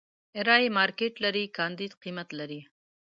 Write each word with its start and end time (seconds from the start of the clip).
رايې 0.47 0.69
مارکېټ 0.77 1.13
لري، 1.23 1.43
کانديد 1.57 1.91
قيمت 2.03 2.29
لري. 2.39 2.61